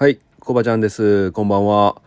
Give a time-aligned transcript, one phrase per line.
[0.00, 1.32] はい、コバちゃんです。
[1.32, 2.00] こんばんは。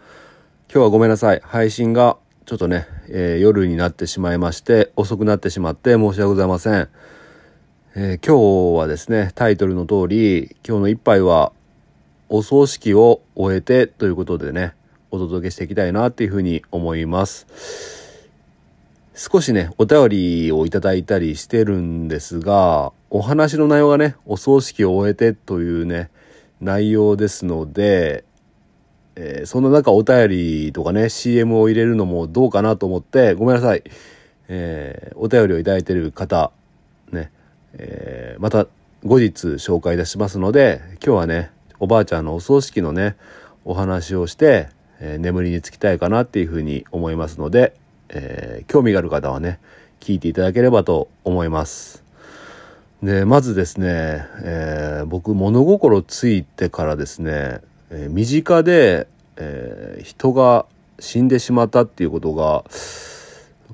[0.74, 1.42] 今日はごめんなさい。
[1.43, 6.88] 配信がちょっとね、えー夜になってしまいまして、遅くなってしまって申し訳ございません。
[7.97, 11.51] えー今日はですね、タイトルの通り、今日の一杯は、
[12.29, 14.73] お葬式を終えてということでね、
[15.10, 17.45] お届けしていきたいなっていうふうに思います。
[19.16, 26.09] 少しね、お便りをいただいたりしてるんですが、お話の内容がね、お葬式を終えてというね、
[26.62, 28.23] 内容ですので、
[29.15, 33.83] えーそんな中お便りとかね、CM を入れるのもどうかなと思って、ごめんなさい。
[34.47, 36.52] えーお便りをいただいてる方、
[37.11, 37.31] ね、
[37.73, 38.67] えーまた
[39.03, 43.16] 後日紹介いたしますので、今日はね、おばあちゃんのお葬式のね、
[43.66, 44.69] お話をして、
[44.99, 47.73] えー眠りにつきたいかなっていうふうに思いますので、
[48.09, 49.59] えー興味がある方はね、
[49.99, 52.00] 聞いていただければと思います。
[53.03, 60.66] で、まずですね、えー僕物心ついてからですね、えー身近で、えー人が
[60.99, 62.63] 死んでしまったっていうことが、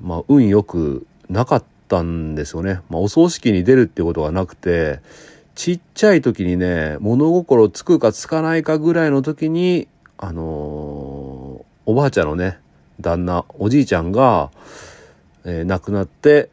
[0.00, 2.80] まあ、運よくなかったんですよね。
[2.88, 5.00] まあ、お葬式に出るっていうことがなくて、
[5.54, 12.58] ちっちゃい時にね、物心つくかつかないかぐらいの時に、あのーおばあちゃんのね、
[13.00, 14.50] 旦那、おじいちゃんが、
[15.44, 16.48] えー亡くなって、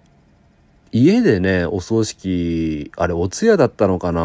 [0.97, 4.21] 家でね、お葬式、あれ、お通夜だったのかな。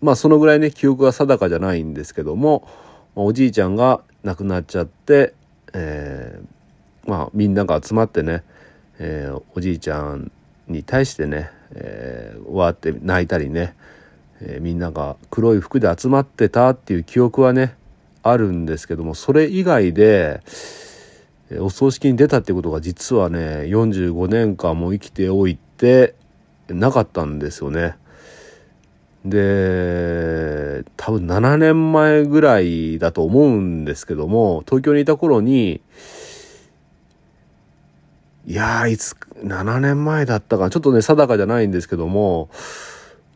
[0.00, 2.66] まあ、そのぐらいね、記憶が定かじゃないんですけども、
[3.14, 5.34] おじいちゃんが亡くなっちゃって、
[5.74, 8.42] えーまあ、みんなが集まってね、
[8.98, 10.32] えーおじいちゃん
[10.66, 13.74] に対してね、えーわーって泣いたりね、
[14.40, 17.76] えーみんなが黒い服で集まってたっていう記憶はね、
[18.22, 20.40] あるんですけども、それ以外で、
[21.60, 26.14] お葬式に出たってことが実はね45年間も生きておいて
[26.68, 27.96] なかったんですよね。
[29.24, 35.80] で多分7年前ぐらいだと思うんですけども東京にいた頃に
[38.46, 39.12] いやいつ
[39.44, 42.50] 7年前だったかちょっとね定かじゃないんですけども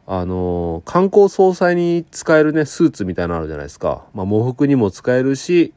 [0.08, 5.72] あの観光総裁に使えるねスーツみたいなのあるじゃないですか、まあ、喪服にも使えるし、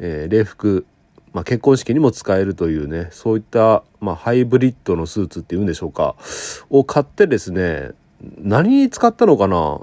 [0.00, 0.86] えー礼服
[1.32, 6.16] まあ、結婚式にも使えるというねそういった、まあ、ハイブリッドのスーツっていうんでしょうか
[6.70, 7.92] を買ってですね
[8.38, 9.80] 何に使ったのかな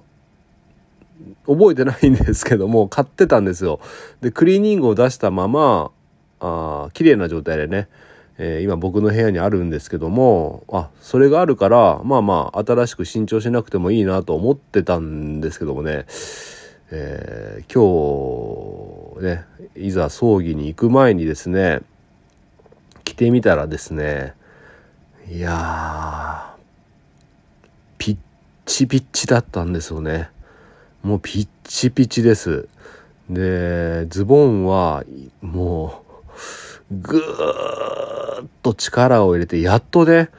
[1.45, 3.79] 覚えてないんですけども買ってたんですよ。
[4.21, 5.91] でクリーニングを出したまま
[6.39, 7.87] あ綺麗な状態でね、
[8.37, 16.05] えー今僕の部屋にあるんですけどもあそれがあるからまあまあ新しく新調しなくてもいいなと思ってたんですけどもね
[16.91, 19.45] えー今日ね
[19.75, 21.81] いざ葬儀に行く前にですね
[23.03, 24.33] 着てみたらですね
[25.29, 26.55] いや
[27.97, 28.17] ピッ
[28.65, 30.29] チピッチだったんですよね。
[31.03, 32.67] もうピッチピチです。
[33.29, 35.03] でズボンは
[35.41, 36.03] も
[36.89, 40.29] うぐーっと力を入れてやっとね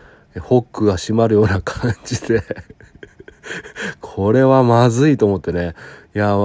[0.41, 2.43] ホックが締まるような感じで
[4.01, 5.75] これはまずいと思ってね。
[6.15, 6.37] いや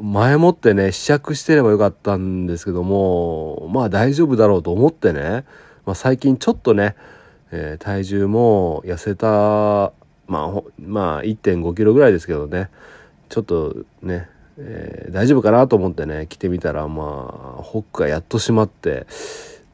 [0.00, 5.44] 前もってね試着してればよかったんですけどもまあ大丈夫だろうと思ってね、
[5.84, 6.94] まあ、最近ちょっとね、
[7.50, 9.92] えー体重も痩せた
[10.26, 12.70] まあまあ1 5キロぐらいですけどね。
[13.28, 14.28] ちょっとね、
[14.58, 19.06] えー大丈夫かなと思ってね着てみたらまあホックがやっと締まって。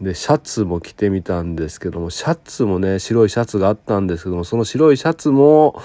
[0.00, 5.80] でシャツも着てみたんですけどもシャツもね白いシャツがあったんですけどもその白いシャツも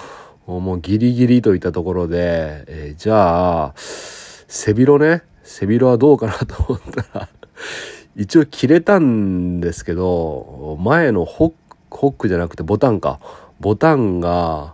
[0.48, 7.30] もうギリギリといったところで、えーじゃあ背広ね背広はどうかなと思ったら
[8.18, 13.20] 一応着れたんですけど前のホックホックじゃなくてボタンか
[13.60, 14.74] ボタンが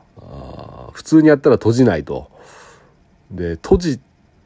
[0.94, 2.32] 普通にやったら閉じないと。
[3.32, 4.00] で閉じ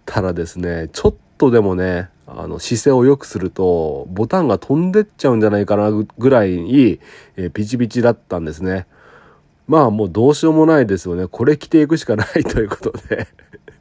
[0.05, 6.99] たらですねちょっとでもねあの姿勢を良くするとボタンが飛んでっちゃうんじゃないかなぐらいに、
[7.35, 8.87] えーピチピチだったんですね。
[9.71, 11.27] まあもうどうしようもないですよね。
[11.27, 13.25] これ着ていくしかないということで。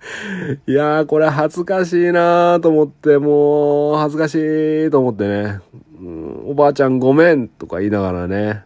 [0.68, 4.34] いやーこれ恥ずかしいなーと思って、もう恥ずかし
[4.86, 5.58] いと思ってね。
[6.00, 8.62] うんおばあちゃんごめんとか言いながらね。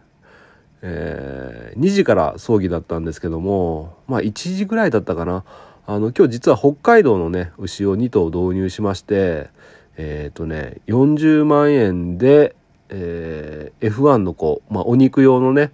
[0.83, 5.43] えー2時から葬儀だったんですけども、まあ1時ぐらいだったかな。
[5.87, 9.49] あの、今日実は北海道のね、牛を2頭導入しまして、
[9.97, 12.55] えっ、とね、40万円で、
[12.89, 15.71] えー F1 の子、まあお肉用のね、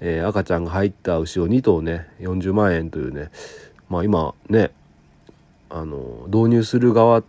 [0.00, 3.30] えー赤ちゃんが入った牛を2頭ね、40万円というね、
[3.88, 4.70] まあ今ね、
[5.68, 7.22] あの、導入する側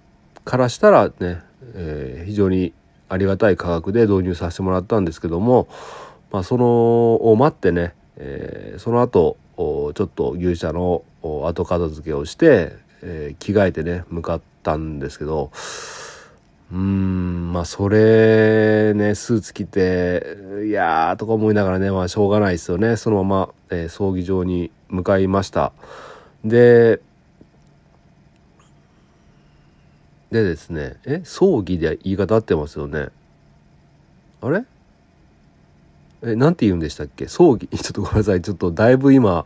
[0.46, 1.42] からしたらね、
[1.76, 2.74] えー非常に
[3.10, 5.68] ありがたい価格で導入させてもらったんですけども、
[6.32, 12.74] まあ、そのを待ってね、えーその後ちょっと牛舎の後片付けをして、
[13.04, 15.52] えー、着替えてね向かったんですけど
[16.72, 22.96] うーんまあそれねスーツ着ていやーとか思いながらねまあしょうがないですよね。
[22.96, 25.74] そのまま、えー、葬儀場に向かいました。
[26.46, 27.02] で
[30.32, 33.10] でですねえ葬儀で言い方合ってますよね。
[34.42, 34.64] あれ？
[36.24, 37.28] え、なんて言うんでしたっけ？
[37.28, 38.42] 葬儀、 ちょっとごめんなさい。
[38.42, 39.46] ちょっとだいぶ今、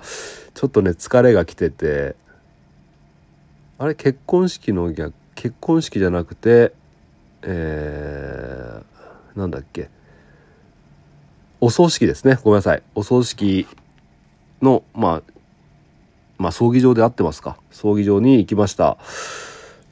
[0.53, 2.15] ちょっとね、疲れが来てて、
[3.77, 6.73] あれ、結婚式の逆、結婚式じゃなくて、
[7.45, 9.89] えー、なんだっけ。
[11.61, 12.37] お葬式ですね。
[12.43, 12.83] ごめんなさい。
[12.95, 13.67] お葬式
[14.61, 15.31] の、まあ、
[16.37, 17.57] まあ、葬儀場で合ってますか。
[17.71, 18.97] 葬儀場に行きました。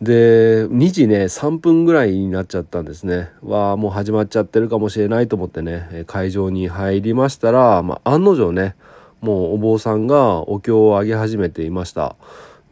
[0.03, 8.75] で2時ね3分ぐらいになっちゃったんですねわあもう始まっちゃってるかもしれないと思ってね会場に入りましたら、まあ、案の定ね
[9.21, 12.17] もうお坊さんがお経をあげ始めていました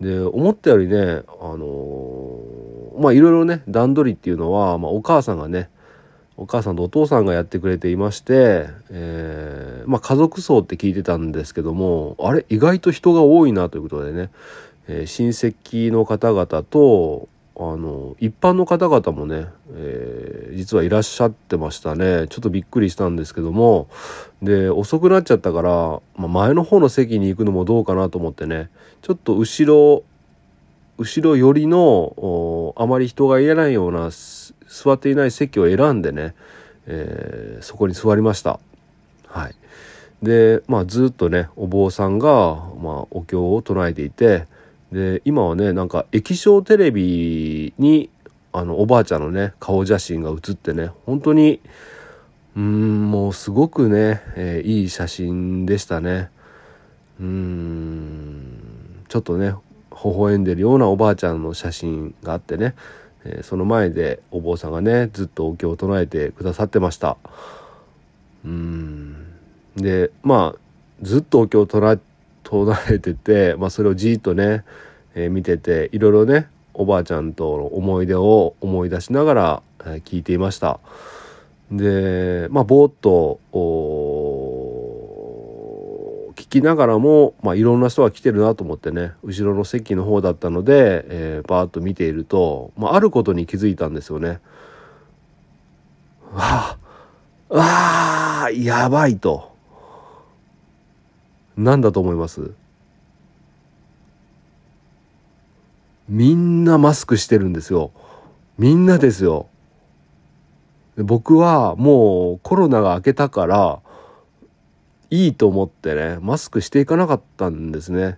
[0.02, 2.21] で思ったよりねあのー、
[3.02, 5.70] まあいろいろね段取りっていうのは、まあ、お母さんがね
[6.38, 14.30] お母さんとお父さんがやってくれていまして、えー、まあ、家族葬って聞いてたんですけどもあれ意外と人が多いなということでね
[14.88, 22.28] えー、親戚の方々とあの一般の方々もね、えー、実はいらっしゃってましたね。
[22.30, 23.88] ちょっとびっくりしたんですけども
[24.42, 25.72] で遅くなっちゃったから、
[26.16, 28.70] まあ、前の方の席に行くのもどうかなと思ってね
[29.02, 30.04] ちょっと後ろ
[30.98, 31.78] 後ろ寄りの
[32.78, 34.10] あまり人がいないような
[34.68, 36.34] 座っていない席を選んでね、
[36.88, 38.60] えー、そこに座りました。
[39.28, 39.56] はい、
[40.22, 42.28] でまあずっとねお坊さんが、
[42.82, 44.46] まあ、お経を唱えていて
[44.92, 48.10] で今はねなんか液晶テレビに
[48.52, 51.62] あのおばあちゃんのね顔写真が写ってね本当に
[52.58, 56.30] うんもうすごくね、えー、いい写真でしたね
[57.20, 59.54] うんちょっとね
[60.04, 62.76] 微笑んでるようなおばあちゃんの写真があってね、
[63.24, 67.18] えー、その前でお坊さんがねずっとお経を唱えてくださってました。
[68.46, 69.16] うん。
[69.76, 70.60] でまあ
[71.02, 72.00] ずっとお経を唱え
[72.44, 74.64] 唱えてて、まあ、それをじっとね、
[75.16, 79.62] えー、見てていろいろねおばあちゃんとの思い出を思い出しながら、
[80.06, 80.80] 聞いていました。
[81.72, 83.40] でまあぼーっと
[86.52, 94.40] きながらも、まあ、いろんな人が来てるなと思ってね後ろの席の方だったので、えー、バーッと見ていると、まあ、あることに気づいたんですよね。
[96.34, 96.78] わあ
[97.50, 99.52] わあやばいと。
[101.58, 102.52] 何だと思います？
[106.08, 107.92] みんなマスクしてるんですよ。
[108.58, 109.48] みんなですよ。
[110.98, 113.80] 僕はもうコロナが明けたから
[115.12, 118.18] いいと思ってねマスクしていかなかったんですね。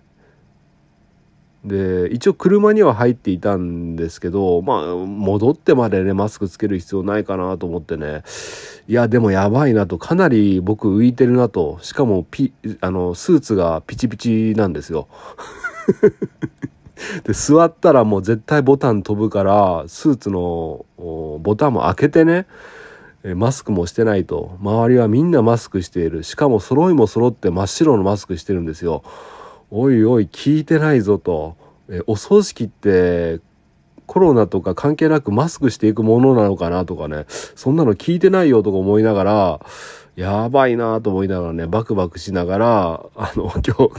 [1.64, 8.22] で一応車には入っていたんですけどまあ戻ってまでねマスクつける必要ないかなと思ってね。
[8.86, 11.78] いやでもやばいなとかなり僕浮いてるなと。
[11.82, 15.08] しかもピあのスーツがピチピチなんですよ。
[17.24, 22.46] で座ったらもう絶対ボタン飛ぶからスーツのボタンも開けてね
[23.34, 24.58] マスクもしてないと。
[24.60, 26.24] 周りはみんなマスクしている。
[26.24, 29.02] しかも揃いも揃って真っ白のマスクしてるんですよ。
[29.70, 31.56] おいおい聞いてないぞと、
[31.88, 33.40] えお葬式って
[34.06, 39.60] コロナとか関係なくマスクしていくものなのかなとかね、そんなの聞いてないよとか思いながら、
[40.16, 43.90] やばいなと思いながらね、バクバクしながら、あの、 今日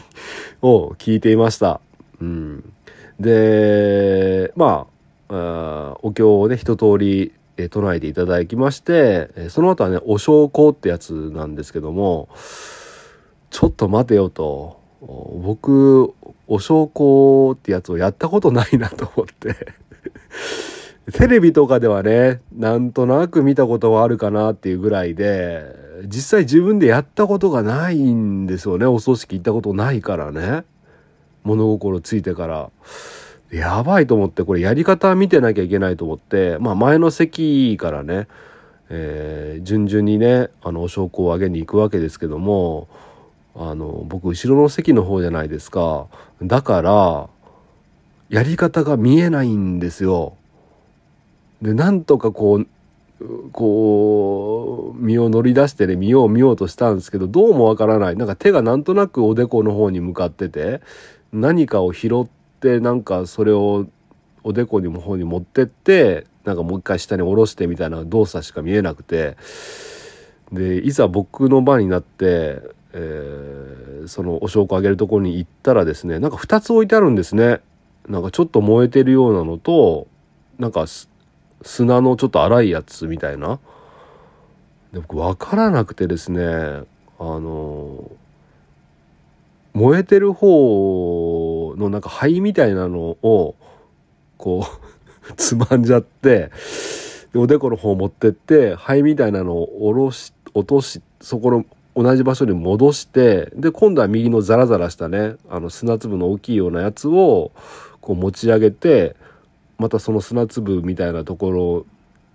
[0.62, 1.82] を聞いていました。
[2.22, 2.74] うん。
[3.20, 4.88] で、ま
[5.30, 12.30] あ、あお経をね、一通り、え唱えていただきまして、その後はね、お焼香ってやつなんですけども、
[13.50, 14.84] ちょっと待てよと。
[15.02, 16.14] 僕
[16.48, 19.56] お焼香ってやつをやったことないなと思って。
[21.14, 25.64] テレビとかではねなんとなく見たことはあるかなっていうぐらいで
[26.08, 28.86] 実際自分でやったことがないんですよね。
[28.86, 30.66] お葬式行ったことないからね。
[31.44, 32.70] 物心ついてから。
[33.56, 38.28] やばいと思ってこれやり方見てなきゃいけないと思ってまあ前の席からね、
[38.90, 42.90] えー、順々にねあのお焼香をあげに行くわけですけども
[43.56, 46.08] あの僕後ろの席の方じゃないですか。
[46.44, 47.30] だから
[48.28, 50.36] やり方が見えないんですよ。
[51.62, 52.68] でなんとかこう
[53.54, 58.18] こう身を乗り出してね見よう見ようとしたんですけどどうもわからない。
[58.18, 60.82] なんか手がなんとなくおでこの方に向かってて
[61.32, 62.28] 何かを拾っ
[62.60, 63.88] てなんかそれを
[64.44, 69.38] おでこにも方に持ってってなんかもう一回下に下ろしてみたいな動作しか見えなくて
[70.52, 77.60] でいざ僕の番になってえー、そのお証拠あげるところに行ったらですねなんか2つ置いてあるんですね。
[78.08, 80.08] なんかちょっと燃えてるようなのと
[80.58, 80.86] なんか
[81.62, 83.60] 砂のちょっと粗いやつみたいな。
[84.94, 86.86] で僕分からなくてですねあ
[87.20, 88.10] の
[89.74, 90.48] 燃えてる方
[91.76, 93.56] のなんか灰みたいなのを
[94.38, 94.66] こ
[95.30, 96.52] う つまんじゃって
[97.34, 101.66] おでこの方持ってって灰みたいなのを下ろし落としそこの
[101.96, 107.52] 同じ場所に戻してで今度は右のザラザラしたねあの砂粒の大きいようなやつを
[108.02, 109.16] こう持ち上げて
[109.78, 111.86] またその砂粒みたいなところ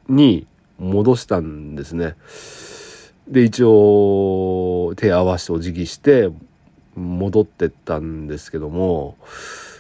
[0.08, 0.46] に
[0.78, 2.16] 戻したんですね。
[3.28, 6.30] で一応手合わせてお辞儀して
[6.94, 9.16] 戻ってったんですけども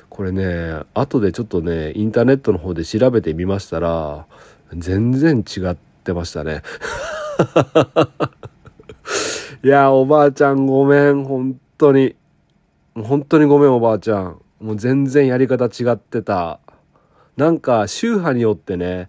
[0.08, 4.26] これね後でちょっとねインターネットの方で調べてみましたら
[4.74, 6.62] 全然違ってましたね。
[9.64, 11.24] いやおばあちゃんごめん。
[11.24, 12.14] 本当に。
[12.94, 14.40] 本当にごめんおばあちゃん。
[14.60, 16.60] もう全然やり方違ってた。
[17.36, 19.08] なんか宗派によってね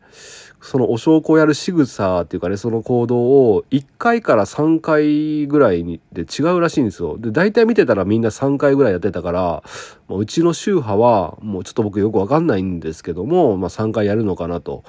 [0.62, 7.18] そのお証拠をやる仕草っていうかねその行動を1回から3回ぐらいにで違うらしいんですよ。
[7.18, 9.64] で大体見てたらみんな3回ぐらいやってたから
[10.08, 14.84] うちの宗派はもうちょっと僕よくわかんないんですけども、まあ、3回やるのかなと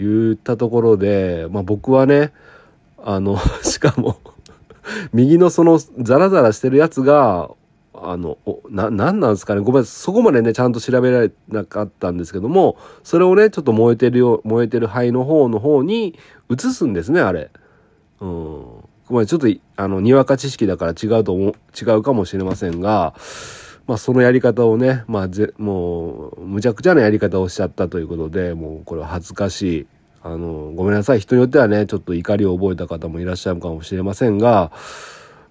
[0.00, 2.32] 言ったところで、まあ、僕はね
[2.98, 4.18] あの しかも
[5.12, 7.50] 右のそのザラザラしてるやつが
[8.02, 8.38] あの、
[8.68, 9.60] な、なんなんですかね。
[9.60, 16.18] ごめん、そこまでね、ちゃんと調べられなかったんですけども、それをね、ちょっと燃えてるよ、燃えてる灰の方の方に
[16.50, 17.50] 移すんですね、あれ。
[18.20, 18.28] うん。
[19.08, 23.14] ごめん、ちょっと、あの、にわか知識だから違うと思う、違うかもしれませんが、
[23.86, 29.86] まあ、そのやり方をね、まあ、ぜ、もう、むちゃくちゃなやり方をしちゃったということで、もう、これは恥ずかしい。
[30.24, 31.20] あの、ごめんなさい。
[31.20, 34.72] 人によってはね、ちょっと怒りを覚えた方もいらっしゃるかもしれませんが、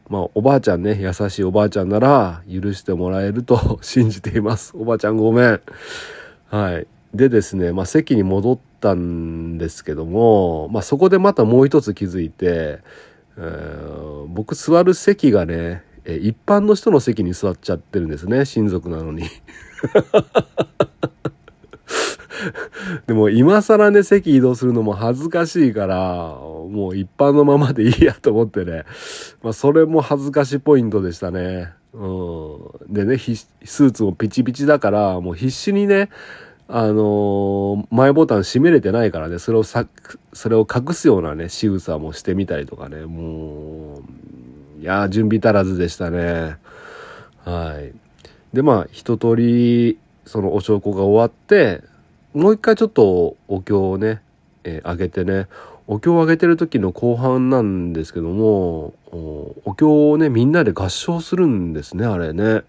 [0.10, 4.74] まあ、おばあちゃんね、優しいおばあちゃんなら許してもらえると 信じています。
[4.76, 5.62] おばあちゃんごめん。
[6.48, 6.88] はい。
[7.14, 12.80] でですね、まあ、席に戻ったんですけども、まあ、そこでまたもう一つ気づいて、
[14.28, 19.24] 僕座る席がね、一般の人の席に座っちゃってるんですね、親族なのに。
[23.08, 26.38] でも今更ね、席移動するのも恥ずかしいから、
[26.70, 28.84] もう一般のままでいいやと思ってね。
[29.44, 31.74] まあそれも恥ずかしポイントでしたね。
[31.94, 32.94] うん。
[32.94, 36.10] でね、スーツもピチピチだから、もう必死にね、
[36.68, 39.86] あのー、前ボタン閉めれてないからね、それをさ、
[40.34, 44.00] それを隠すようなね、仕草もしてみたりとかね、も
[44.80, 46.58] う、いや準備足らずでしたね。
[47.44, 47.94] はい。
[48.56, 51.84] で、まあ、一通り、そのお証拠が終わって、
[52.36, 54.22] もう一回ちょっとお経をね、
[54.66, 55.48] えー、上げてね、
[55.88, 58.94] お経を上げてる時の後半なんですけども、
[59.64, 62.64] お経をね、みんなで合唱するんですね、あれね。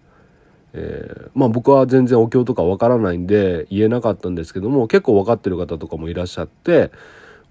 [0.71, 6.89] えー、まあ僕は全然お経とかわからないんで言えなかったんですけども、結構分かってる方とかもいらっしゃって、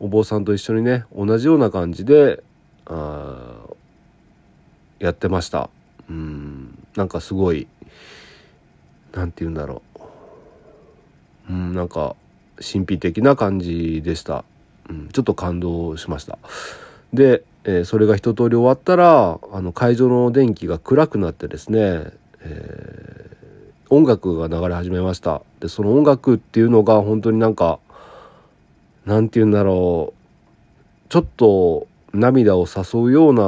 [0.00, 2.42] お坊さんと一緒にね、同じような感じで、
[2.86, 3.66] あ
[5.00, 5.68] やってました。
[6.08, 7.66] うん、なんかすごい、
[9.12, 9.85] なんて言うんだろう。
[11.48, 12.16] うん、なんか
[12.56, 14.44] 神秘的な感じでした、
[14.88, 16.38] うん、ちょっと感動しました。
[17.12, 25.42] で、えー、それが一通り終わったらあの会場の電気が暗くなってですね、えー、音楽が流れ始めました。
[25.60, 27.78] でその音楽っていうのが本当になんか
[29.04, 33.42] なんて言うんだろうちょっと涙を誘うような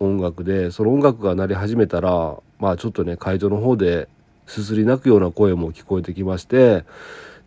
[0.00, 4.08] 音楽でその音楽が鳴り始めたらまあちょっとね会場の方で
[4.46, 6.84] すすり泣くような声も聞こえてきまして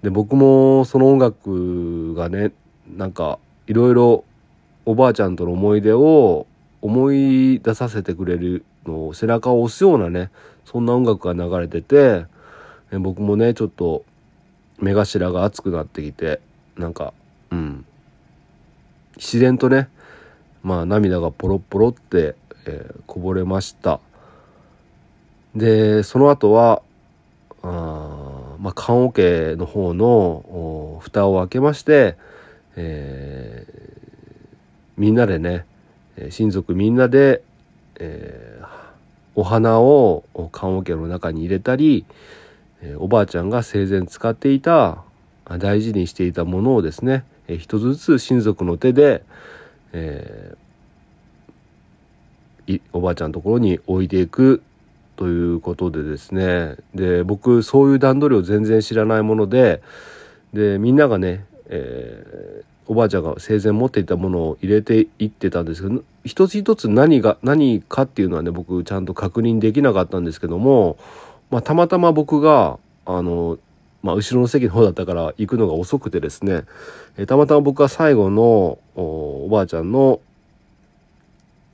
[0.01, 2.51] で僕もその音楽がね
[2.87, 4.23] なんかいろいろ
[4.85, 6.47] おばあちゃんとの思い出を
[6.81, 10.29] 思い出させてくれるのを背中を押すようなね
[10.65, 12.25] そんな音楽が流れてて
[12.91, 14.05] 僕もねちょっと
[14.79, 16.39] 目頭が熱くなってきて
[16.77, 17.13] なんか
[17.51, 17.85] うん。
[19.17, 19.89] 自然とね
[20.63, 22.35] まあ涙がポロポロって、
[22.65, 23.99] えー、こぼれました。
[25.55, 26.83] でその後は
[27.69, 32.17] あまあ、棺桶の方の蓋を開けまして、
[32.75, 34.47] えー、
[34.97, 35.65] みんなでね
[36.29, 37.43] 親族みんなで、
[37.99, 38.67] えー、
[39.35, 42.05] お花を棺桶の中に入れたり、
[42.81, 45.03] え、おばあちゃんが生前使っていた
[45.59, 49.23] 大事にしていたものをですね、え、一つずつ親族の手で、
[49.93, 54.63] えー、おばあちゃんのところに置いていく。
[55.17, 56.77] ということでですね。
[56.95, 59.81] で僕そういう段取りを全然知らないもので
[60.53, 70.97] でみんながね、えー、おばあちゃんが生前持っていたものを入れていってたんですけど一つ一つ何が何かっていうのはね僕ちゃんと確認できなかったんですけども、
[71.49, 73.57] まあ、たまたま僕があの
[74.03, 76.63] まあ、後ろの席の方だったから行くのが遅くてですね、
[77.17, 80.21] えー、たまたま僕は最後のおばあちゃんの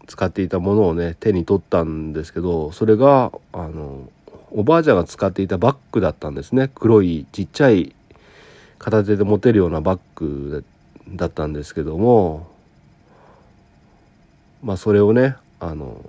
[0.08, 4.10] 使っていたものをね手に取ったんですけどそれがあの
[4.52, 6.70] おばあちゃんが使っていたバッグだったんですね。
[6.76, 7.96] 黒いちっちゃい
[8.78, 10.64] 片手で持てるようなバッグ
[11.10, 12.48] だったんですけども
[14.62, 16.04] まあそれをねあの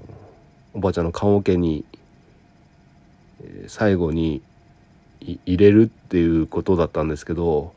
[0.74, 1.84] おばあちゃんの棺桶に
[3.68, 4.42] 最後に
[5.20, 7.72] 入れるっていうことだったんですけど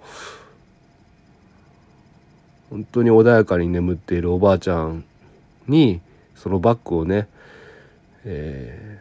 [2.69, 5.05] 本当に穏やかに眠っているおばあちゃん
[5.67, 6.01] に
[6.37, 7.27] そのバッグをね、
[8.23, 8.99] え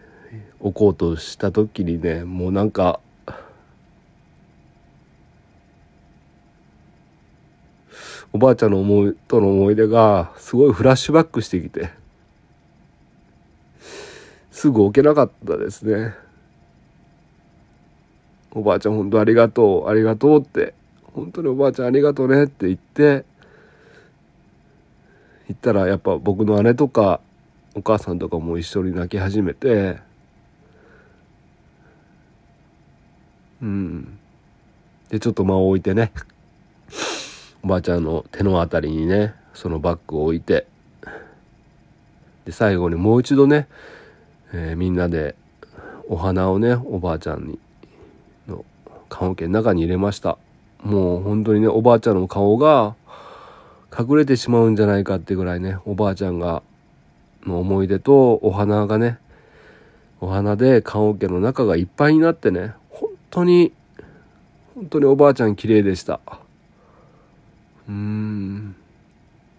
[0.60, 3.00] ー、置こうとした時にねもうなんか
[8.32, 11.90] おばあちゃんの思いとの思い出がすごいフラッシュバックしてきて
[14.50, 16.14] すぐ置けなかったですね。
[18.52, 20.72] おばあちゃん本当ありがとうありがとうって
[21.12, 23.24] 本当におばあちゃんありがとうねって言って
[25.48, 27.20] 言ったらやっぱ僕の姉とか
[27.74, 29.98] お母さんとかも一緒に泣き始めて
[33.62, 34.18] うん。
[35.08, 36.12] でちょっと間を置いてね
[37.62, 40.66] おばあちゃんの手のあたりにねそのバッグを置いて
[42.44, 43.68] で最後にもう一度ね、
[44.52, 45.34] えー、みんなで
[46.08, 47.58] お花をねおばあちゃんに
[48.46, 48.64] の
[49.08, 50.38] 棺桶の中に入れました。
[50.82, 52.94] もう本当にねおばあちゃんの顔が
[53.98, 56.62] 隠れてしまうんじゃないかってぐらいねおばあちゃんが
[57.46, 59.18] の思い出とお花がね
[60.20, 63.72] お花で棺桶の中がいっぱいになってね本当に
[64.74, 66.20] 本当におばあちゃん綺麗でした。
[67.88, 68.76] うーん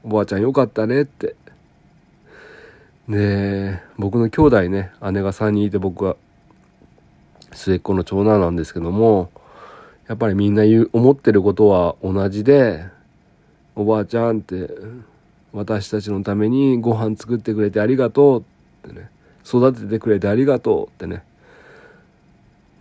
[0.04, 1.36] おばあちゃんよかったねって。
[3.10, 6.18] で僕の兄弟ね姉が3人いて僕は
[7.54, 9.32] 末っ子の長男なんですけども
[10.08, 12.86] やっぱりみんな言う思ってることは同じで
[13.78, 14.72] おばあちゃんって
[15.54, 18.42] 私たちのためにご飯作ってくれてありがとう
[18.90, 19.12] ってね。
[19.46, 21.24] 育ててくれてありがとうってね。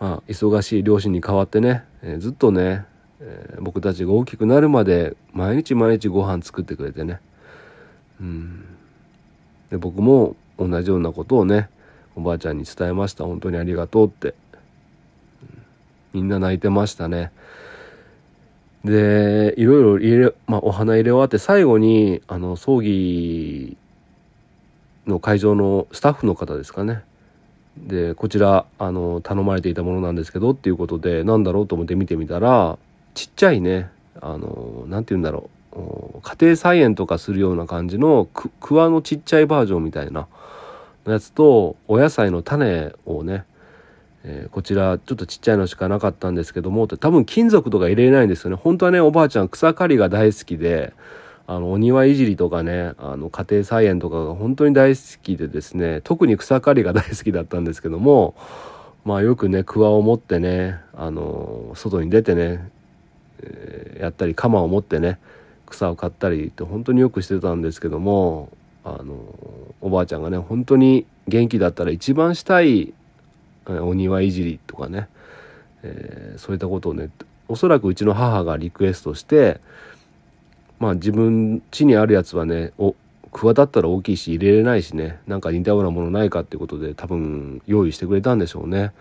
[0.01, 2.87] まあ忙しい両親に代わってね、えー、ずっとね、
[3.21, 7.21] えー、僕たちが大きくなるまで毎日毎日ご飯作ってくれてね。
[8.19, 8.65] うん。
[9.71, 11.69] で僕も同じようなことをね
[12.15, 13.25] おばあちゃんに伝えました。
[13.25, 14.35] 本当にありがとうって。
[16.15, 17.33] みんな泣いてましたね。
[18.87, 23.77] で、いろいろ入れ、まあ、お花入れ終わって最後に、あの、葬儀
[25.07, 27.03] の会場のスタッフの方ですかね。
[27.77, 32.79] で、こちら、あの、頼まれていたものなんですけどっていうことで、なんだろうと思って見てみたら、
[33.15, 36.21] ちっちゃいね、あの、なんて言うんだろう。
[36.23, 40.27] 家庭菜園とかするような感じのく、くわのちっちゃいバージョンみたいな
[41.07, 43.45] やつと、お野菜の種をね、
[44.29, 48.57] えー、こちらちょっとちっちゃいのしかなかったんですけども多分金属とか入れないんですよね。
[48.57, 50.93] 本当はねおばあちゃん草刈りが大好きで
[51.47, 58.35] あのお庭いじりとかねあの家庭菜園とかが本当に大好きでですね特に草刈りが大好きだったんですけども
[59.05, 62.69] まあよくね桑を持ってねあの外に出てね、
[63.43, 65.21] えー、やったり鎌を持ってね
[65.67, 68.51] 草を刈ったりって本当によくしてたんですけども
[68.85, 69.15] あの
[69.81, 72.93] おばあちゃんがね本当に元気だったら一番したい
[73.69, 75.09] お庭いじりとかね、
[75.83, 77.11] えー、そういったことをね
[77.49, 79.61] おそらくうちの母がリクエストして
[80.79, 82.95] まあ自分家にあるやつはねお
[83.33, 88.93] 桑だったら大きいし入れれないしねなんか似たようなものないかっていうことで多分用意してくれたんでしょうね。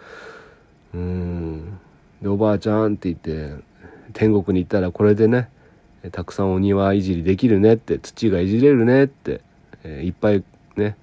[0.93, 1.80] うん
[2.21, 3.63] でおばあちゃんって言って
[4.13, 5.49] 天国に行ったらこれでね
[6.12, 9.41] たくさんお庭いじりできるねって土がいじれるねって、
[9.84, 10.43] えー、いっぱい
[10.75, 10.97] ね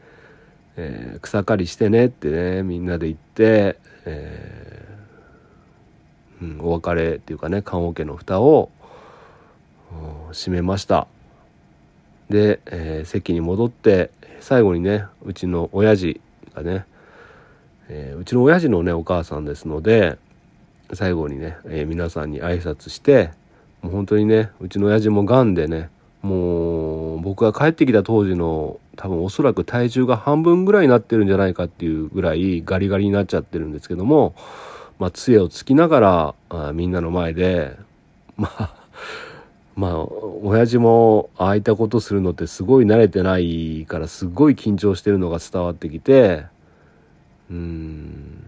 [0.76, 8.70] えー、草刈りしてねってねみんなで行って、えー、うん、お別れっていうかね棺桶の蓋を
[10.32, 11.06] 閉めました。
[12.30, 16.20] で、えー、席に戻って最後にねうちの親父
[16.54, 16.86] がね、
[17.88, 20.18] えー、うちの親父のねお母さんですので
[20.94, 23.30] 最後にね、えー、皆さんに挨拶して
[23.82, 25.90] もう本当にねうちの親父もがんでね
[26.22, 34.34] もう僕が帰ってきた当時の多分おそらく体重が半分ぐらいになってるんじゃないかっていうぐらいガリガリになっちゃってるんですけども、
[34.98, 37.76] まあ、杖をつきながらあみんなの前で
[38.36, 38.74] まあ
[39.74, 40.04] まあ
[40.42, 46.44] 親父もああいったことするのってすごい慣れてないからすごい緊張してるのが伝わってきて
[47.50, 48.44] うん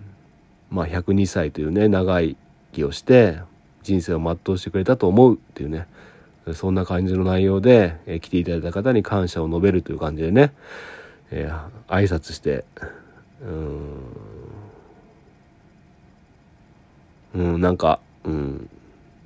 [0.70, 2.37] まあ102歳というね長い
[2.72, 3.38] 気をして
[3.83, 5.87] 人生を全うしてくれたと思うっていうね。
[6.52, 10.52] そんな感じの内容で、え、来ていただいた方に感謝を述べるという感じでね、
[11.30, 12.64] えー、挨拶して
[13.42, 13.46] う
[17.40, 18.68] んうんなんかうん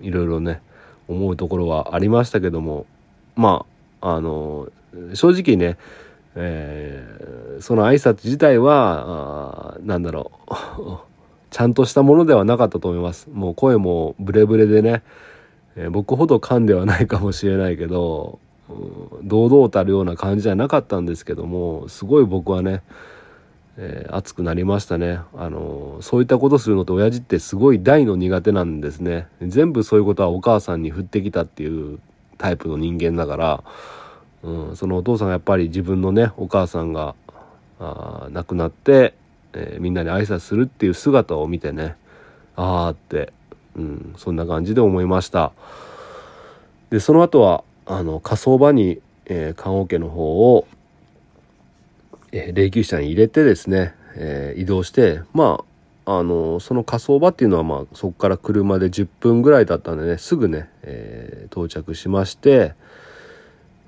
[0.01, 0.61] いろいろね
[1.09, 2.87] 思うところはありましたけども
[3.37, 3.67] ま
[4.01, 4.69] ああの
[5.15, 5.77] 正直ね
[6.41, 10.31] えー、その挨拶自体は何だろ
[10.79, 10.99] う
[11.51, 13.29] ちゃんとしたものではなかったと思います。
[13.33, 15.03] もう声もブレブレでね、
[15.79, 18.39] えー、僕ほど噛んではないかもしれないけど、
[18.69, 22.83] うん、堂々たるような感じじゃなかったんですけどもすごい僕はね、
[23.79, 25.21] えー、熱くなりましたね。
[25.37, 29.29] あのそういったことするのって親父ってすごい大の苦手なんですね。
[29.41, 32.01] 全部そういうことはお母さんに振ってきたっていう
[32.37, 33.65] タイプの人間だから
[34.43, 37.15] うん、そのお父さんがやっぱり自分のねお母さんが
[37.81, 39.15] あ亡くなって、
[39.53, 41.97] えー、みんなに挨拶するっていう姿を見てね
[42.57, 43.33] ああって、
[43.79, 45.53] うん、そんな感じで思いました。
[46.91, 50.67] でその後はあの火葬場に、えー、棺桶の方を、
[52.33, 55.65] えー、霊柩車に入れてですね、えー、移動してま
[56.05, 62.75] ああのその火葬場っていうのは、まあ、そこから車で10分ぐらいだったんでねすぐね、え、到着しまして、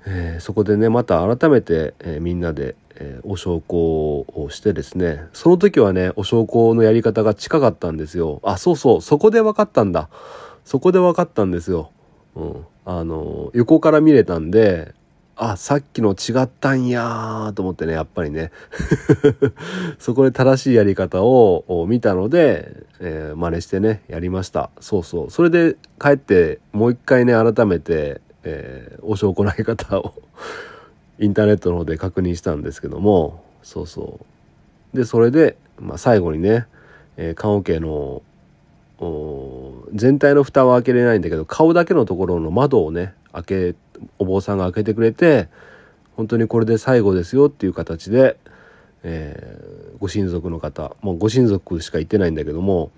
[0.05, 8.39] えー、そこでねまた改めて、えー、みんなで、えー、お焼香をしてですねその時はねお焼香のやり方が近かったんですよ。
[8.43, 10.09] あそうそうそこで分かったんだ。
[10.65, 11.91] そこで分かったんですよ、
[12.35, 14.93] うん、あの横から見れたんで
[15.35, 18.51] あさっきの違ったんやと思ってねやっぱりね。
[19.97, 24.69] そこで正しいやり方を見たので、えー、真似してねやりました。
[24.79, 25.29] そうそう。
[25.31, 30.13] それで帰ってもう一回ね改めてえー、お証拠のい方を
[31.19, 34.19] インターネットの方で確認したんですけどもそうそ
[34.93, 34.97] う。
[34.97, 36.65] でそれで、まあ、最後にね、
[37.17, 38.21] えー、棺桶の
[39.93, 43.75] 全体の蓋は開けれないんだけど顔だけのところの窓をね開け
[44.19, 45.47] お坊さんが開けてくれて
[46.15, 48.37] 本当にこれで最後ですよっていう形で、
[49.03, 52.91] えー、ご親族の方もうご親族しか言ってないんだけども、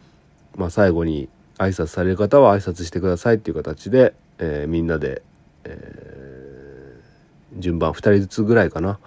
[0.58, 5.22] まあ、最後に挨拶される方は挨拶してくださいっていう形で、えー、みんなで
[5.66, 9.00] えー、順番2人ずつぐらいかな。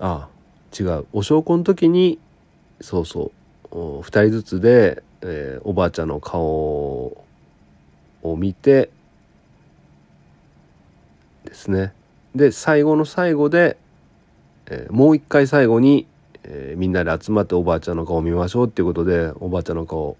[0.00, 0.28] あ
[0.78, 1.06] 違う。
[1.12, 2.18] お焼香の時に
[2.80, 3.32] そうそ
[3.70, 6.46] う2人ずつで、えー、おばあちゃんの顔
[8.22, 8.90] を見て
[11.44, 11.92] ですね。
[12.34, 13.76] で最後の最後で、
[14.66, 16.06] えー、もう一回最後に、
[16.44, 20.16] えー、みんなで集まっておばあちゃんの顔を見ましょうっていうことでおばあちゃんの顔を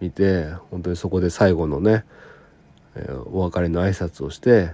[0.00, 2.04] 見て本当にそこで最後のね
[2.96, 4.72] えー、お別れの挨拶をして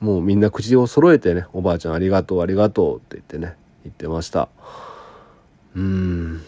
[0.00, 4.48] もうみんな口を揃えてね「おばあちゃんありがとうありがとう」って言ってね言ってました。
[5.74, 6.42] うん。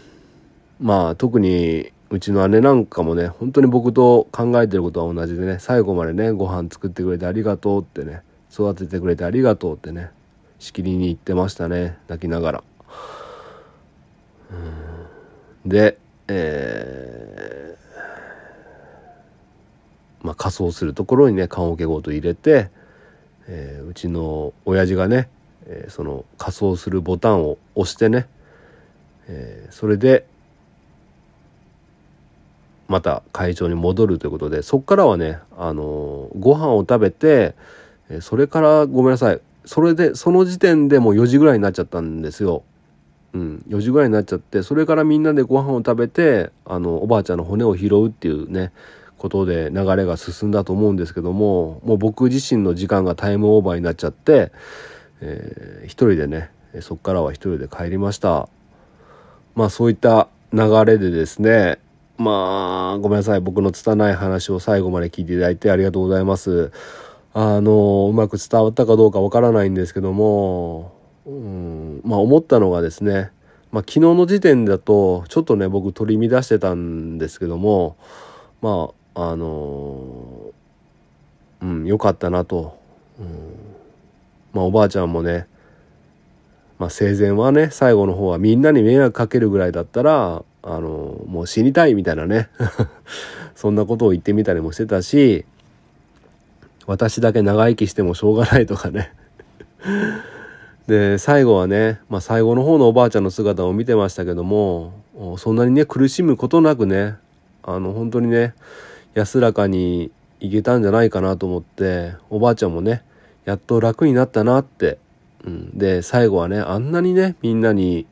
[0.81, 10.11] まあ特にうちの姉なんかもね本当に僕と考えてることは同じでね最後までねご飯作ってくれてありがとうってね育ててくれてありがとうってね
[10.59, 12.65] しきりに言ってましたね泣きながら。
[15.65, 17.24] でえー
[20.25, 22.71] まあ、仮装するところにね棺桶ごと入れて、
[23.47, 25.29] えー、うちの親父がね、
[25.67, 28.27] えー、その仮装するボタンを押してね、
[29.29, 30.27] えー、それで
[32.89, 37.55] また会場に戻るということでそっからはね、あのー、ご飯を食べて、
[38.21, 42.63] それからごめんなさいそれでその時点でもう4時ぐらいになっちゃったんですよ。
[43.33, 48.71] うん、4時ぐらいになっちゃってそれからみんなでご飯を食べてあのおばあちゃんの骨を拾うっていうね
[49.25, 54.53] ことで流れが進んだと思うんですけどももう僕自身の時間がタイムオーバーになっちゃって、
[55.23, 56.51] えー、一人でね
[56.83, 58.51] そこからは一人で帰りました。
[59.55, 61.79] まあそういった流れでですね
[62.19, 63.41] まあごめんなさい。
[63.41, 66.71] 僕の拙い話を最後まで聞いていただいてありがとうございます。
[67.33, 70.93] あのうまく伝わったかどうかわからないんですけども
[71.25, 73.31] うんまあ思ったのがですね
[73.73, 77.97] まあ昨日の時点だとちょっとね僕取り乱してたんですけども
[78.61, 80.53] まああの
[81.63, 82.79] うん、良かったなと。
[83.19, 83.27] うん、
[84.53, 85.47] まあおばあちゃんもね、
[86.79, 92.49] まあ生前はね、最後の方はみんなに迷惑かけるぐらいだったら、あのもう死にたいみたいなね、
[93.55, 95.45] そんなことを言ってみたりもしてたし、
[96.87, 99.13] 私だけ長生きしてもしょうがないとかね。
[100.87, 104.93] で、最後はね、まあ最後の方のおばあちゃんの姿を見てましたけども、
[105.39, 107.17] そんなにね、苦しむことなくね、
[107.63, 108.55] あの、本当にね、
[109.15, 113.03] 安らかに行けたんじゃないかなと思っておばあちゃんもね
[113.45, 114.99] やっと楽になったなって、
[115.45, 118.07] うん、で最後はねあんなにねみんなに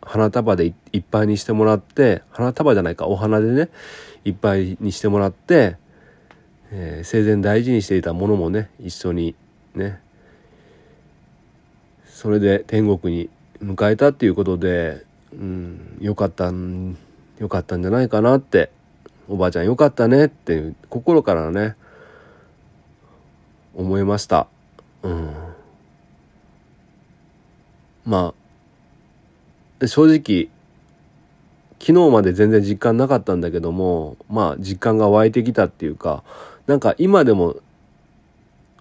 [0.00, 3.68] 花束でいっぱいにしてもらって花束じゃないかお花でね
[4.24, 5.76] いっぱいにしてもらって、
[6.70, 9.36] えー、生前大事にしていたものもね一緒に
[9.74, 10.00] ね
[12.06, 13.30] それで天国に
[13.62, 16.96] 迎えたっていうことで、うん、よかったん
[17.38, 18.70] よかったんじゃないかなって
[19.28, 21.76] おばあちゃんよかったねって心からね
[23.74, 24.48] 思いました。
[25.02, 25.34] うん。
[28.04, 28.34] ま
[29.80, 30.48] あ正直
[31.80, 36.22] 昨日まで全然実感なかったんだけどもまあ実感が湧いてきたっていうか
[36.66, 37.56] なんか今でも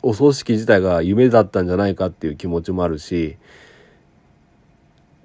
[0.03, 3.37] お葬式自体が夢だったんじゃないかっていう気持ちもあるし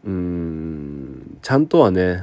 [0.06, 2.22] うんちゃんとはね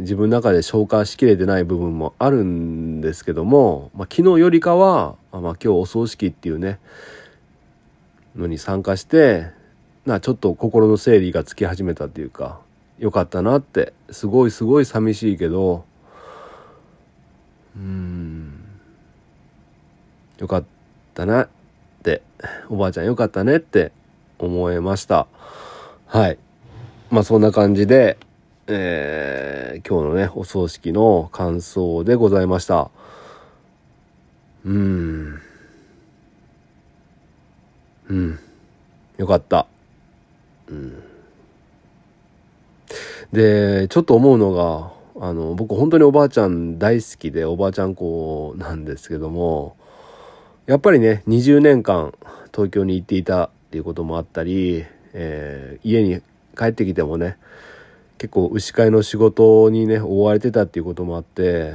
[0.00, 6.78] 自分の中で消化しきれてない部分もあるんですけども、まあ、昨日よりかは、まあ、今日お葬式っていうね
[8.36, 9.50] のに参加して
[10.06, 12.60] なちょっと心の整理がつき始めたっていうか
[12.98, 15.84] よかったなってすごいすごい寂しいけど
[17.76, 18.64] うん
[20.38, 20.64] よかっ
[21.14, 21.48] たなっ
[22.04, 22.22] て
[22.68, 23.90] おばあちゃんよかったねって
[24.38, 25.26] 思いました。
[26.06, 26.38] はい。
[27.14, 28.18] まあそんな感じで
[28.66, 32.90] えー、今日のねお葬式の感想でございました。
[34.64, 35.40] うん。
[38.08, 38.38] うん。
[39.18, 39.66] よかった。
[40.68, 41.02] うん。
[43.32, 44.92] でちょっと思うのが
[45.26, 49.76] あの僕本当におばあちゃん大好きでおばあちゃん子なんですけども
[50.66, 52.14] やっぱりね20年間
[52.52, 56.22] 東京に行っていたっていうこともあったり、えー、家に
[56.54, 57.36] 帰ってきてもね
[58.18, 61.74] 結構牛飼いの仕事にね追われてたっていうこともあって、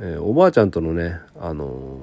[0.00, 1.98] えー、おばあちゃんとのね、あの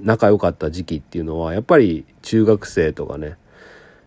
[0.00, 3.36] ー、仲良かった時期っていうのはやっぱり中学生とかね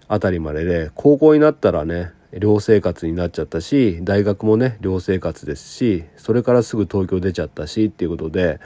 [0.08, 8.60] あたりまでで高校になったらね寮生活になっちゃったし大学もね寮生活ですしそれからすぐ東京出ちゃったしっていうことで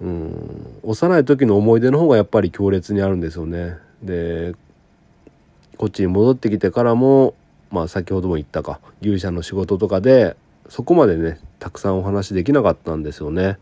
[0.00, 3.76] うん幼い時の思い出の方がやっぱり強烈にあるんですよね。
[4.02, 4.54] で
[5.76, 7.34] こっちに戻ってきてからも
[7.72, 10.36] まあ先ほども言ったか牛舎の仕事とかで
[10.68, 13.58] そこまでねたくさんお話できなかったんですよね。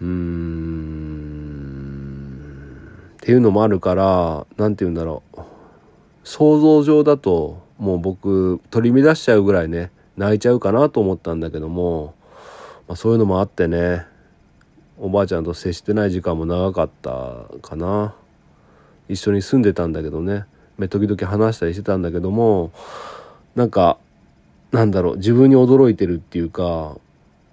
[0.00, 0.82] うーん。
[3.14, 5.40] っていうのもあるから何て言うんだろう。
[6.24, 12.14] 想像上だともう僕取り乱しちゃうぐらいね泣いちゃうかなと思ったんだけども、
[12.86, 14.06] まあ、そういうのもあってね
[14.98, 18.14] おばあちゃんと接してない時間も長かったかな。
[19.08, 20.44] 一緒に住んでたんだけどね。
[20.88, 22.72] 時々話したりしてたんだけども
[23.54, 23.98] なんか
[24.72, 26.96] なんだろう自分に驚いてるっていうか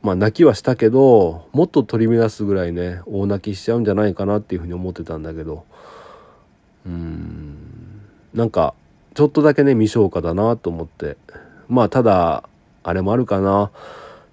[0.02, 5.66] まあ泣きはしたけどもっと取り乱すぐらいね大泣きしちゃうんじゃないかなっていうふうに思ってたんだけど。
[6.86, 7.58] うん。
[8.34, 8.74] なんか
[9.14, 11.18] ちょっとだけね未消化だなと思って。
[11.68, 12.44] まあただ
[12.84, 13.72] あれもあるかな。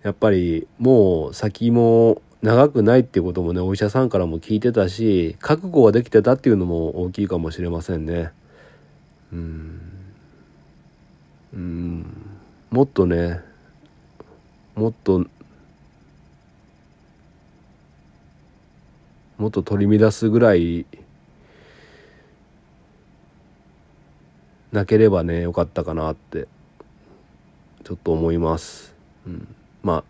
[0.03, 8.31] やっぱりもう先も長くないっていうこともねお医者さんからも聞いてたし覚悟ができてたっていうのも大きいかもしれませんね。
[9.33, 9.81] うん。
[11.55, 12.07] うん。
[12.71, 13.41] もっとね
[14.75, 15.27] もっと
[19.39, 20.87] もっと取り乱すぐらい
[24.73, 26.49] なければねよかったかなって
[27.85, 28.95] ちょっと思います。
[29.27, 30.05] うん、ま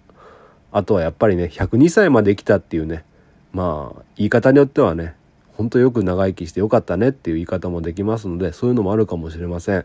[0.72, 3.04] ああとはやっぱりね102歳まで生きたっていうね
[3.52, 5.14] まあ言い方によってはね
[5.56, 9.84] ほんとよく長生きしてよかったねっていう言い方もできますのでそういうのもあるかもしれません。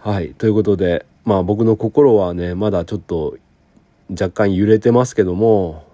[0.00, 3.36] はいということでまあ僕の心はねまだちょっと
[4.10, 5.84] 若干揺れてますけども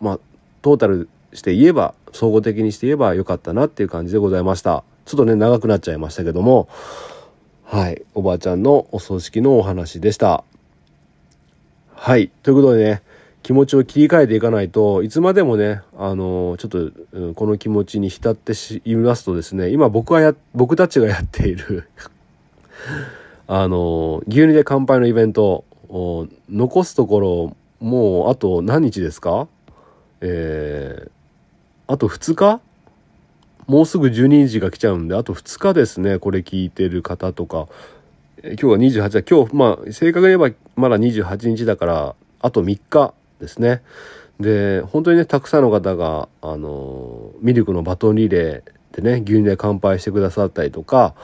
[0.00, 0.20] まあ
[0.62, 4.84] トータルして言えば総合的にして言えばよかったなっていう感じでございました。
[5.04, 6.68] ちょっとね、長くなっちゃいましたけども、
[7.64, 10.44] はい、おばあちゃんのお葬式のお話でした。
[11.94, 13.02] はい、ということでね、
[13.44, 21.88] 気持ちを切り替えていかないといつまでもねあのちょっと、この気持ちに浸ってしいますとですね今僕はや僕たちがやっている
[23.46, 25.64] あの牛乳で乾杯のイベント
[26.50, 29.46] 残すところもうあと何日ですか？
[30.22, 31.10] えー、
[31.86, 32.60] あと2日？
[33.66, 37.66] もうすぐ12時が来ちゃうんで、あと2日ですね、これ聞いてる方とか。
[38.42, 39.22] 今日は28だ。
[39.22, 43.82] 今日、まあ、正確に言えばまだ28日だから、あと3日ですね。
[44.40, 51.14] で、本当にね、たくさんの方が、あの、ミルクのバトンリレーでね、牛乳で乾杯してくださったりとか、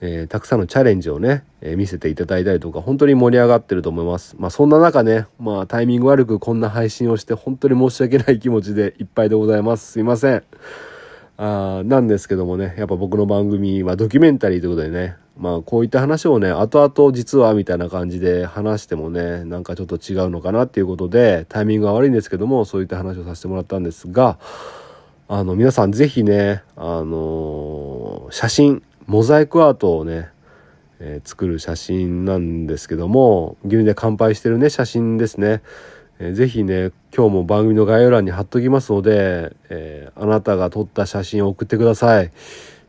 [0.00, 4.36] えー、たくさんのチャレンジをね、えー、見せていただいたりとか、本当に盛り上がってると思います。
[4.38, 9.92] まあそんな中ね、まあタイミング悪くこんな配信をして本当に申し訳ない気持ちでいっぱいでございます。
[9.92, 10.44] すいません。
[11.40, 24.36] あなんですけどもね、やっぱ僕の番組はドキュメンタリーということでね、まあこういった話をね、後々実はみたいな感じで話してもね、なんかちょっと違うのかなっていうことで、タイミングが悪いんですけども、そういった話をさせてもらったんですが、
[25.28, 30.30] あの皆さんぜひね、あのー、写真、モザイクアートをね、
[31.00, 35.62] えー、作る写真なんですけども牛乳で乾杯してるね写真ですね、
[36.18, 42.30] えー、ぜひね今日も番組の概要欄に貼っときますので、えー、あなたが撮った写真を送ってください、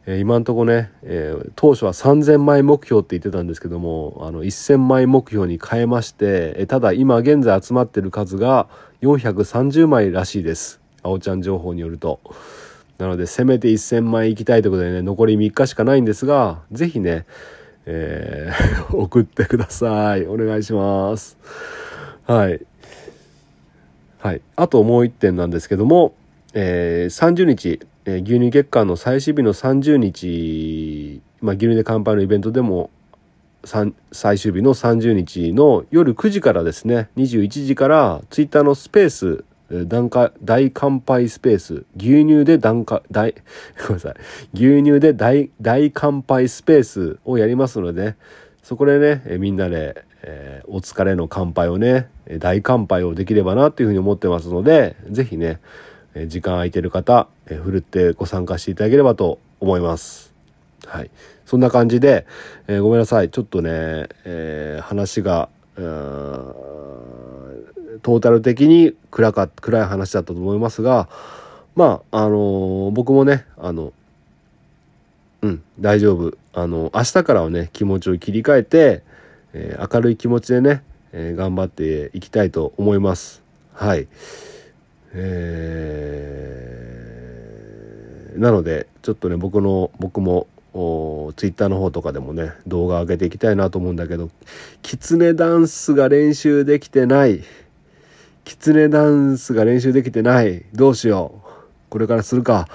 [0.05, 8.67] えー、今んとこね、えー、当初は3000枚目標って言ってたんですけどもあの1000枚目標に変えまして、えー、ただ今現在集まってる数が
[9.01, 12.19] 430枚らしいですあおちゃん情報によると。
[12.97, 17.25] なのでせめて1000枚いきたいということでね残り3日しかないんですが是非ね
[17.85, 20.27] えー、 送ってください。
[20.27, 21.37] お願いします。
[22.25, 22.61] はい。
[24.29, 24.41] はい。
[24.57, 26.13] あともう一点なんですけども、
[26.53, 32.91] えー、30日、えー、牛乳月間の最終日の30日、まあ、牛乳で乾杯のイベントでも、
[33.63, 43.33] 最終日の30日の夜9時からですね、21時からツイッターのスペース大大乾杯スペース、牛乳で大、大、
[43.81, 44.15] ごめんなさい。
[44.53, 48.17] 牛乳で大、大乾杯スペースをやりますので、ね、
[48.61, 55.59] そこでね、みんなで、えー、お疲れの乾杯をね、大乾杯をできればなというふうに思ってますので、ぜひね、
[56.27, 60.33] 時間空いてる方、えふるってご参加していただければと思います。
[60.85, 61.09] はい。
[61.45, 62.27] そんな感じで、
[62.67, 63.29] えー、ごめんなさい。
[63.29, 65.49] ちょっとね、えー、話が、
[68.01, 71.09] トータル的に暗か暗い話だったと思いますが
[71.75, 73.93] まああのー、僕もねあの
[75.41, 79.03] うん大丈夫あの明日からはね気持ちを切り替えて、
[79.53, 83.41] え、明るい気持ちでね、えー、頑張っていきたいと思います
[83.73, 84.07] はい
[85.13, 90.47] えー、なのでちょっとね僕の僕も
[91.35, 94.29] ツイッターの方とかでもね動画上げていきたいなと思うんだけど
[94.83, 97.43] キツネダンスが練習できてない
[98.49, 100.65] キツネダンスが練習できてない。
[100.73, 101.49] どうしよう。
[101.87, 102.67] これからするか。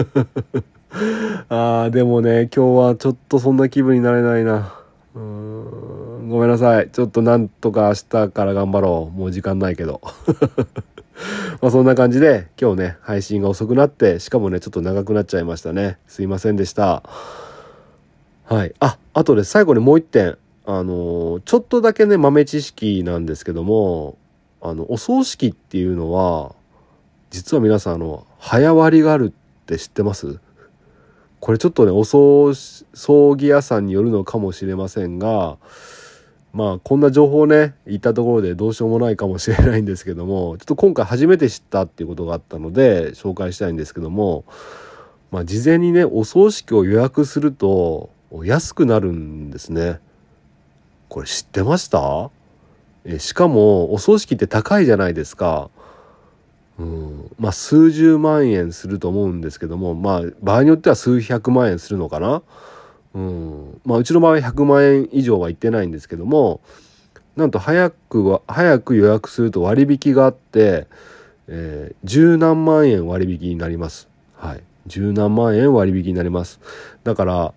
[1.50, 4.72] あー、でもね、今日はちょっとそんな気分になれないな。
[5.14, 5.91] うーん
[6.32, 6.90] ごめんなさい。
[6.90, 9.18] ちょっとなんとか明日から頑張ろう。
[9.18, 10.00] もう時間ないけど。
[11.60, 15.98] まあそんな感じで今日ね、配信が遅くなって、しかもね、ちょっと長くなっちゃいましたね。
[16.08, 17.02] すいませんでした。
[18.46, 18.74] はい。
[18.80, 20.36] あ、あとで最後にもう一点。
[20.64, 24.16] あの、ちょっとだけね、豆知識なんですけども、
[24.64, 26.54] あのお葬式っていうのは
[27.30, 30.38] 実は皆さんあの早割りがあるって知ってます？
[31.40, 35.56] これちょっとねお葬葬儀屋さんによるのかもしれませんが
[36.52, 44.44] まあこんな情報ね言ったところでどうしようもないかもしれないんですけども ちょっと今回初めて知ったっていうことがあったので紹介したいんですけども
[45.30, 48.10] まあ事前にねお葬式を予約すると
[48.44, 50.00] 安くなるんですね。
[51.08, 52.30] これ知ってました？
[53.04, 55.68] えしかもお葬式って高いじゃないですか。
[56.78, 62.42] うん、まあ数十万円すると思うんですけどもまあ場合によっては数百万円するのかな？
[63.14, 66.60] うん、まあうちの場合100万円以上は行ってないんですけども
[67.36, 70.86] なんと早くは早く予約すると割引があって、
[71.48, 74.08] えー、十何万円割引になります。
[74.36, 74.62] はい。
[74.86, 76.60] 十何万円割引になります。
[77.04, 77.54] だから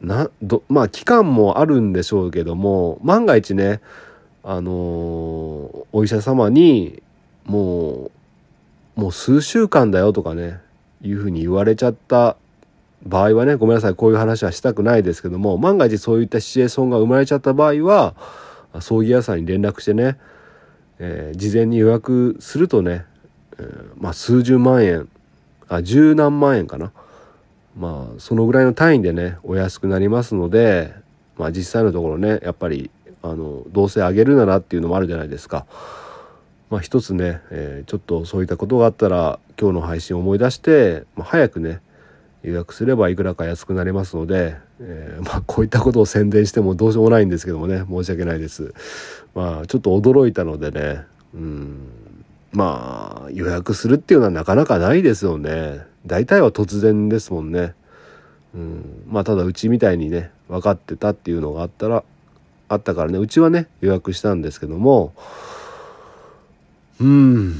[0.00, 3.80] などまあ期間もあるんでしょうけども万が一ね
[4.44, 7.02] あのー、お医者様に
[7.44, 8.10] も
[8.96, 10.60] うもう数週間だよとかね
[11.00, 12.36] いうふうに言われちゃった
[13.04, 18.14] 場合はねごめんなさいこういう話はしたくないですけども万が一そういったシチュエーションが生まれちゃった場合は
[18.80, 20.18] 葬儀屋さんに連絡してね、
[20.98, 23.04] えー、事前に予約するとね、
[23.58, 25.08] えー、まあ数十万円
[25.68, 26.92] あ十何万円かな
[27.76, 30.94] まあそのぐらいの単位でねお安くなりますので
[31.38, 32.90] まあ実際のところねやっぱり
[33.22, 35.66] あのどうせあげるならっていうのもあるじゃないですか。
[36.70, 41.82] まあ、一つね、えー、ちょっとそういったことがあったら今日の配信を思い出して、まあ、早くね
[42.42, 47.84] 予約すればいくらか安くなりますので、えー、まあ、こういったことを宣伝してもどうしようもないんですけどもね。
[47.88, 48.74] 申し訳ないです。
[49.34, 51.02] まあちょっと驚いたのでね。
[51.34, 51.88] うん。
[52.52, 55.80] まあ予約するっていうのはなかなかないですよね。
[56.04, 57.74] 大体は突然ですもんね。
[58.54, 62.04] うん、まあただうちみたいにね分かってたっていうのがあったら
[62.68, 63.18] あったからね。
[63.18, 65.14] うちはね予約したんですけども。
[67.00, 67.56] うん。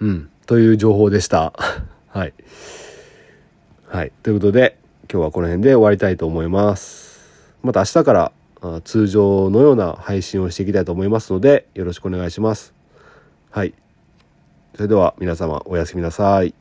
[0.00, 0.30] うん。
[0.46, 1.52] という情報でした。
[2.08, 2.32] はい。
[3.90, 4.12] はい。
[4.22, 4.76] ということで
[5.10, 7.20] 今日はこの辺で終わりたいと思います。
[7.62, 8.32] また明日から
[8.84, 12.74] 通常のような配信をしていきたいと思いますのでよろしくお願いします。
[13.50, 13.72] はい。
[14.74, 16.54] それでは皆様おやすみなさい。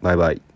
[0.00, 0.55] バイバイ。